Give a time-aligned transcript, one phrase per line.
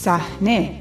[0.00, 0.80] صحنه.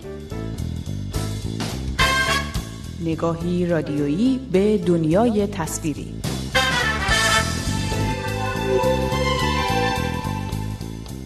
[3.05, 6.13] نگاهی رادیویی به دنیای تصویری.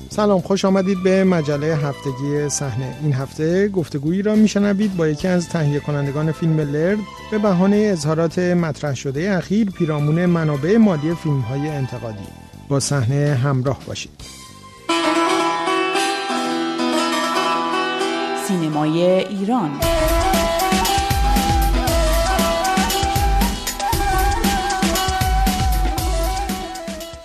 [0.09, 2.95] سلام خوش آمدید به مجله هفتگی صحنه.
[3.01, 6.99] این هفته گفتگویی را میشنوید با یکی از تهیه کنندگان فیلم لرد
[7.31, 12.27] به بهانه اظهارات مطرح شده اخیر پیرامون منابع مالی فیلم های انتقادی.
[12.69, 14.40] با صحنه همراه باشید.
[18.51, 19.71] سینمای ایران.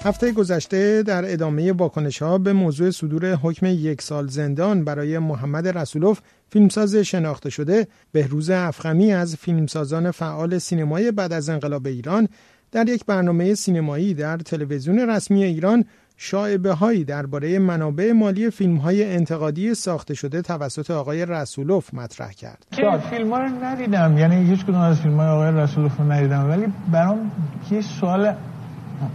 [0.05, 5.69] هفته گذشته در ادامه واکنش ها به موضوع صدور حکم یک سال زندان برای محمد
[5.69, 6.21] رسولوف
[6.51, 12.29] فیلمساز شناخته شده بهروز افخمی از فیلمسازان فعال سینمای بعد از انقلاب ایران
[12.73, 15.85] در یک برنامه سینمایی در تلویزیون رسمی ایران
[16.17, 22.67] شایبه هایی درباره منابع مالی فیلم های انتقادی ساخته شده توسط آقای رسولوف مطرح کرد.
[23.11, 24.19] فیلم ها رو ندیدم.
[24.19, 26.51] یعنی هیچ کدوم از فیلم های آقای رسولوف رو ندیدم.
[26.51, 27.31] ولی برام
[27.71, 28.35] یه سوال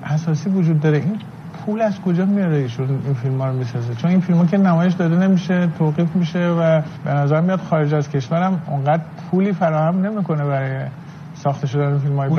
[0.03, 0.97] اساسی وجود داره.
[0.97, 1.19] این
[1.65, 4.57] پول از کجا میاره ایشون این فیلم ها رو می‌سازه؟ چون این فیلم ها که
[4.57, 10.05] نمایش داده نمیشه توقیف میشه و به نظر میاد خارج از کشورم اونقدر پولی فراهم
[10.05, 10.85] نمی‌کنه برای
[11.35, 12.29] ساخته شدن فیلم های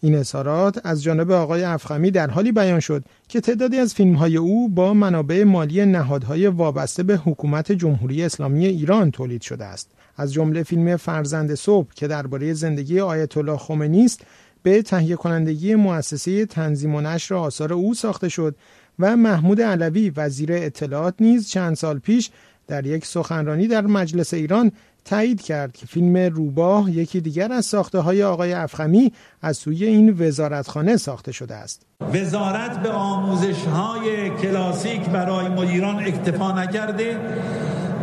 [0.00, 4.36] این اظهارات از جانب آقای افخمی در حالی بیان شد که تعدادی از فیلم های
[4.36, 9.90] او با منابع مالی نهادهای وابسته به حکومت جمهوری اسلامی ایران تولید شده است.
[10.16, 14.20] از جمله فیلم فرزند صبح که درباره زندگی آیت الله خمینی است
[14.62, 18.56] به تهیه کنندگی مؤسسه تنظیم و نشر آثار او ساخته شد
[18.98, 22.30] و محمود علوی وزیر اطلاعات نیز چند سال پیش
[22.66, 24.72] در یک سخنرانی در مجلس ایران
[25.06, 30.16] تایید کرد که فیلم روباه یکی دیگر از ساخته های آقای افخمی از سوی این
[30.18, 31.82] وزارتخانه ساخته شده است.
[32.14, 37.20] وزارت به آموزش های کلاسیک برای مدیران اکتفا نکرده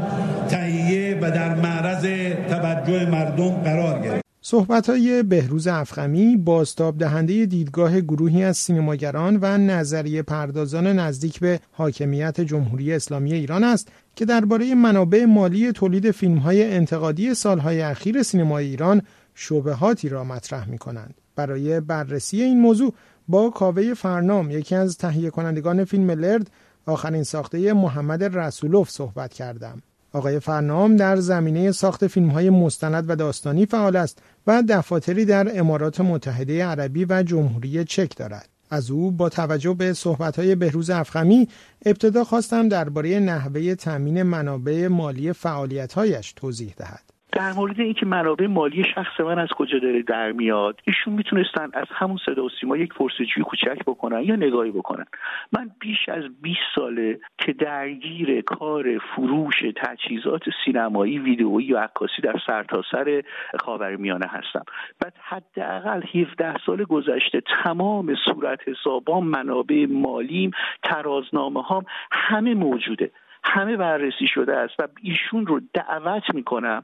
[0.49, 2.07] تهیه و در معرض
[2.51, 4.26] توجه مردم قرار گرفت.
[4.49, 11.61] صحبت های بهروز افخمی بازتاب دهنده دیدگاه گروهی از سینماگران و نظریه پردازان نزدیک به
[11.73, 18.23] حاکمیت جمهوری اسلامی ایران است که درباره منابع مالی تولید فیلم های انتقادی سالهای اخیر
[18.23, 19.03] سینمای ایران
[19.35, 21.15] شبهاتی را مطرح می کنند.
[21.37, 22.95] برای بررسی این موضوع
[23.29, 26.51] با کاوه فرنام یکی از تهیه کنندگان فیلم لرد
[26.87, 29.83] آخرین ساخته محمد رسولوف صحبت کردم.
[30.17, 35.59] آقای فرنام در زمینه ساخت فیلم های مستند و داستانی فعال است و دفاتری در
[35.59, 38.49] امارات متحده عربی و جمهوری چک دارد.
[38.71, 41.49] از او با توجه به صحبت‌های بهروز افخمی
[41.87, 47.16] ابتدا خواستم درباره نحوه تامین منابع مالی فعالیت‌هایش توضیح دهد.
[47.37, 51.87] در مورد اینکه منابع مالی شخص من از کجا داره در میاد ایشون می‌تونستن از
[51.91, 55.05] همون صدا و سیما یک پرسجوی کوچک بکنن یا نگاهی بکنن.
[55.53, 62.37] من بیش از 20 ساله که درگیر کار فروش تجهیزات سینمایی ویدئویی و عکاسی در
[62.47, 63.23] سرتاسر سر
[63.59, 64.65] خاورمیانه هستم.
[65.01, 70.51] بعد حداقل 17 سال گذشته تمام صورت حسابام منابع مالیم
[70.83, 73.11] ترازنامه هام همه موجوده.
[73.47, 76.83] همه بررسی شده است و ایشون رو دعوت می‌کنم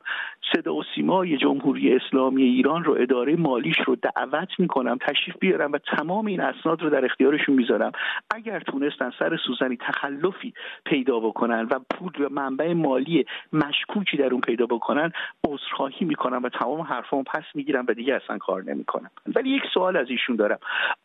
[0.52, 5.78] صدا و سیمای جمهوری اسلامی ایران رو اداره مالیش رو دعوت می‌کنم تشریف بیارم و
[5.78, 7.92] تمام این اسناد رو در اختیارشون می‌ذارم.
[8.34, 14.40] اگر تونستن سر سوزنی تخلفی پیدا بکنن و پول و منبع مالی مشکوکی در اون
[14.40, 15.12] پیدا بکنن
[15.48, 19.10] عذرخواهی می‌کنم و تمام حرفامو پس می‌گیرم و دیگه اصلا کار نمی‌کنم.
[19.36, 20.58] ولی یک سوال از ایشون دارم.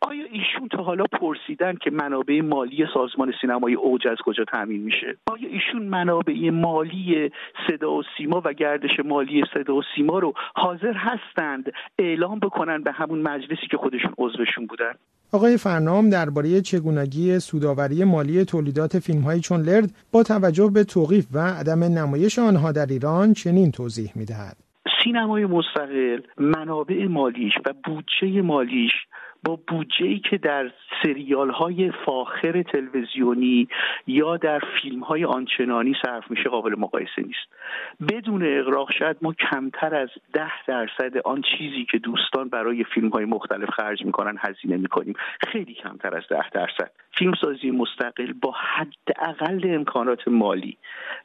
[0.08, 5.16] آیا ایشون تا حالا پرسیدن که منابع مالی سازمان سینمای اوج از کجا تامین میشه؟
[5.26, 7.30] آیا ایشون منابع مالی
[7.66, 12.92] صدا و سیما و گردش مالی صدا و سیما رو حاضر هستند اعلام بکنن به
[12.92, 14.92] همون مجلسی که خودشون عضوشون بودن.
[15.32, 21.38] آقای فرنام درباره چگونگی سوداوری مالی تولیدات فیلم چون لرد با توجه به توقیف و
[21.38, 24.56] عدم نمایش آنها در ایران چنین توضیح می‌دهد.
[25.04, 28.92] سینمای مستقل منابع مالیش و بودجه مالیش
[29.44, 30.70] با بودجه ای که در
[31.02, 33.68] سریال های فاخر تلویزیونی
[34.06, 37.48] یا در فیلم های آنچنانی صرف میشه قابل مقایسه نیست.
[38.08, 43.24] بدون اقراق شاید ما کمتر از ده درصد آن چیزی که دوستان برای فیلم های
[43.24, 45.14] مختلف خرج می‌کنن هزینه می‌کنیم.
[45.40, 46.90] خیلی کمتر از ده درصد.
[47.18, 50.76] فیلمسازی مستقل با حداقل امکانات مالی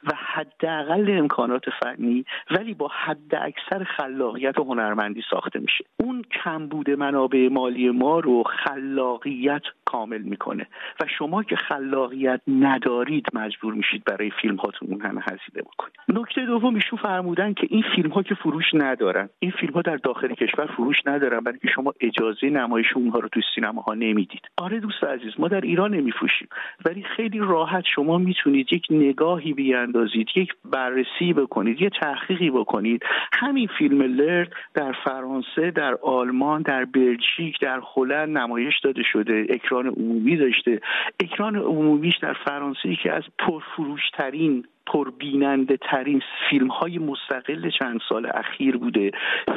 [0.04, 5.84] و حداقل امکانات فنی ولی با حد اکثر خلاقیت و هنرمندی ساخته میشه.
[6.00, 10.66] اون کمبود منابع مالی ما رو خلاقیت کامل می‌کنه.
[11.00, 15.94] و شما که خلاقیت ندارید مجبور میشید برای فیلم هاتون اون همه هزینه بکنید.
[16.08, 19.96] نکته دوم ایشون فرمودن که این فیلم ها که فروش ندارن این فیلم ها در
[19.96, 24.42] داخل کشور فروش ندارن بلکه شما اجازه نمایش اونها رو تو سینماها نمی‌دید.
[24.58, 26.48] آره دوست عزیز ما در ایران نمیفروشیم.
[26.84, 33.02] ولی خیلی راحت شما می‌تونید یک نگاهی بیاندازید یک بررسی بکنید یه تحقیقی بکنید.
[33.32, 39.86] همین فیلم لرد در فرانسه در آلمان در بلژیک در هلند نمایش داده شده اکران
[39.86, 40.80] عمومی داشته.
[41.20, 48.76] اکران عمومیش در فرانسه که از پرفروشترین پربیننده ترین فیلم های مستقل چند سال اخیر
[48.76, 49.10] بوده.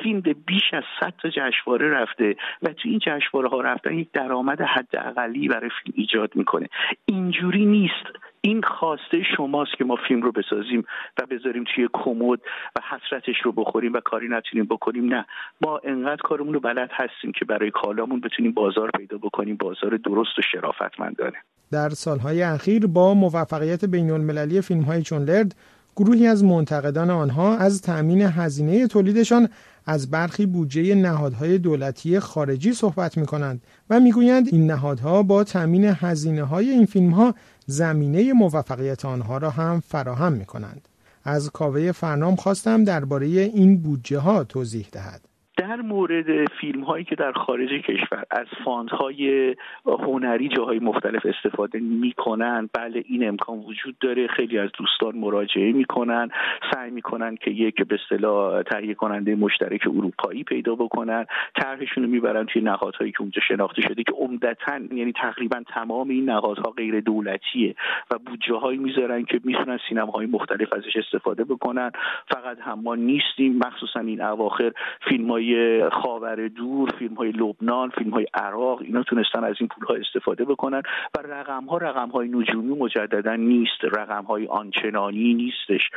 [0.03, 4.11] فیلم به بیش از 100 تا جشنواره رفته و تو این جشنواره ها رفتن یک
[4.11, 6.67] درآمد حداقلی برای فیلم ایجاد می‌کنه.
[7.05, 8.05] اینجوری نیست.
[8.41, 10.85] این خواسته شماست که ما فیلم رو بسازیم
[11.21, 12.39] و بذاریم توی کمد
[12.75, 15.13] و حسرتش رو بخوریم و کاری نتونیم بکنیم.
[15.13, 15.25] نه.
[15.61, 19.55] ما انقدر کارمون رو بلد هستیم که برای کالامون بتونیم بازار پیدا بکنیم.
[19.55, 21.37] بازار درست و شرافتمندانه.
[21.71, 25.55] در سالهای اخیر با موفقیت بین المللی فیلم های چون لرد
[25.95, 29.49] گروهی از منتقدان آنها از تأمین هزینه تولیدشان
[29.85, 35.85] از برخی بودجه نهادهای دولتی خارجی صحبت می کنند و می‌گویند این نهادها با تأمین
[35.85, 37.35] هزینه های این فیلم ها
[37.65, 40.87] زمینه موفقیت آنها را هم فراهم می کنند.
[41.23, 45.26] از کاوه فرنام خواستم درباره این بودجه ها توضیح دهد.
[45.57, 49.55] در مورد فیلم هایی که در خارج کشور از فاند های
[49.85, 56.29] هنری جاهای مختلف استفاده می‌کنن بله این امکان وجود داره خیلی از دوستان مراجعه می‌کنن
[56.73, 61.25] سعی می‌کنن که یک به اصطلاح تهیه کننده مشترک اروپایی پیدا بکنن
[61.55, 66.29] طرحشون رو می‌برن توی نهادهایی که اونجا شناخته شده که عمدتا یعنی تقریبا تمام این
[66.29, 67.75] نهادها غیر دولتیه
[68.11, 71.91] و بودجه هایی می‌ذارن که می‌تونن سینما های مختلف ازش استفاده بکنن.
[72.27, 74.71] فقط هم ما نیستیم مخصوصا این اواخر
[75.09, 75.46] فیلم های
[75.91, 80.45] خاور دور فیلم های لبنان فیلم های عراق اینا تونستن از این پول ها استفاده
[80.45, 80.81] بکنن
[81.17, 83.83] و رقم ها رقم های نجومی مجددا نیست.
[83.83, 85.89] رقم های آنچنانی نیستش.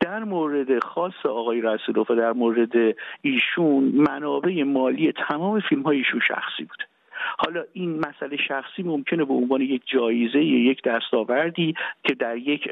[0.00, 6.64] در مورد خاص آقای رسولوف در مورد ایشون منابع مالی تمام فیلم های ایشون شخصی
[6.64, 6.89] بوده
[7.38, 11.74] حالا این مسئله شخصی ممکنه به عنوان یک جایزه یک دستاوردی
[12.04, 12.68] که در یک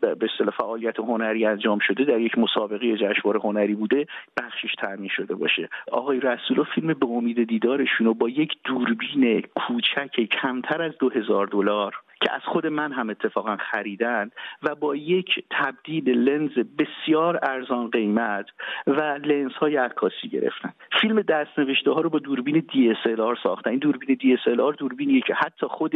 [0.00, 4.06] به اصطلاح فعالیت هنری انجام شده در یک مسابقه جشنواره هنری بوده
[4.36, 5.68] بخشش تعمین شده باشه.
[5.92, 11.94] آقای رسولو فیلم به امید دیدارشون با یک دوربین کوچک کمتر از دو هزار دلار
[12.20, 14.30] که از خود من هم اتفاقا خریدن
[14.62, 18.46] و با یک تبدیل لنز بسیار ارزان قیمت
[18.86, 20.72] و لنز های عکاسی گرفتن.
[21.00, 23.70] فیلم دست نوشته ها رو با دوربین DSLR ساختن.
[23.70, 25.94] این دوربین DSLR دوربینیه که حتی خود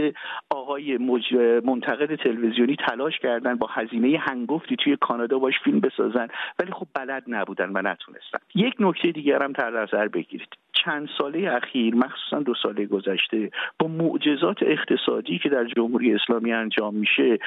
[0.51, 1.35] آقای مج...
[1.65, 6.29] منتقد تلویزیونی تلاش کردن با هزینه هنگفتی توی کانادا باش فیلم بسازن.
[6.59, 8.39] ولی خب بلد نبودن و نتونستن.
[8.55, 10.64] یک نکته دیگر هم در نظر بگیرید.
[10.85, 16.95] چند ساله اخیر مخصوصا دو ساله گذشته با معجزات اقتصادی که در جمهوری اسلامی انجام
[16.95, 17.39] میشه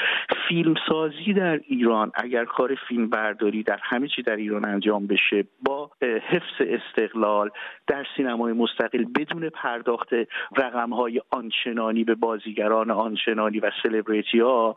[0.47, 5.91] فیلمسازی در ایران اگر کار فیلم برداری در همه چی در ایران انجام بشه با
[6.01, 7.49] حفظ استقلال
[7.87, 10.09] در سینمای مستقل بدون پرداخت
[10.57, 14.75] رقم های آنچنانی به بازیگران آنچنانی و سلبریتی ها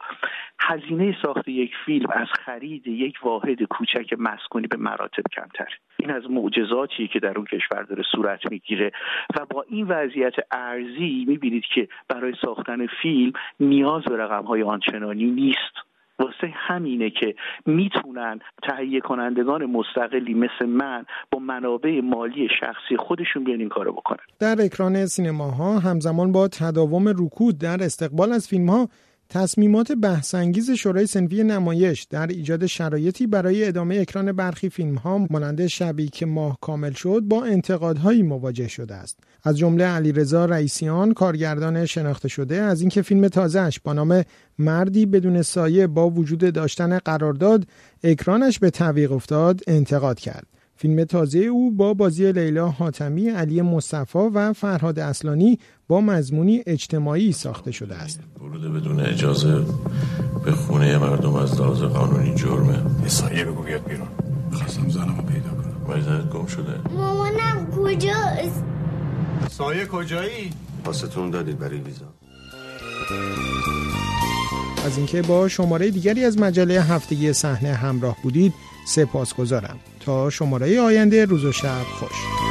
[0.61, 6.31] هزینه ساخت یک فیلم از خرید یک واحد کوچک مسکونی به مراتب کمتر این از
[6.31, 8.93] معجزاتی که در اون کشور داره صورت می‌گیره.
[9.37, 15.25] و با این وضعیت ارزی می‌بینید که برای ساختن فیلم نیاز به رقم های آنچنانی
[15.25, 15.75] نیست.
[16.19, 17.35] واسه همینه که
[17.67, 24.25] می‌تونن تهیه کنندگان مستقلی مثل من با منابع مالی شخصی خودشون بیان این کارو بکنن.
[24.41, 28.89] در اکران سینماها همزمان با تداوم رکود در استقبال از فیلم ها
[29.33, 35.67] تصمیمات بحثانگیز شورای سنفی نمایش در ایجاد شرایطی برای ادامه اکران برخی فیلم ها مانند
[35.67, 39.19] شبی که ماه کامل شد با انتقادهایی مواجه شده است.
[39.43, 44.25] از جمله علیرضا رئیسیان کارگردان شناخته شده از اینکه فیلم تازهش با نام
[44.59, 47.67] مردی بدون سایه با وجود داشتن قرارداد
[48.05, 50.47] اکرانش به تعویق افتاد انتقاد کرد.
[50.81, 55.59] فیلم تازه او با بازی لیلا حاتمی، علی مصطفی و فرهاد اصلانی
[55.89, 58.21] با مضمونی اجتماعی ساخته شده است.
[58.41, 59.65] ورود بدون اجازه
[60.45, 63.09] به خونه مردم از لحاظ قانونی جرمه.
[63.09, 64.09] سایه بگو بیاد بیرون.
[64.53, 65.87] خواستم زنمو پیدا کنم.
[65.89, 66.93] مریضت گم شده.
[66.95, 68.65] مامانم کجاست؟
[69.51, 70.51] سایه کجایی؟
[70.85, 72.07] پاستون دادید برای ویزا.
[74.85, 78.55] از اینکه با شماره دیگری از مجله هفتگی صحنه همراه بودید
[78.87, 79.79] سپاسگزارم.
[80.01, 82.50] تا شماره آینده روز و شب خوش.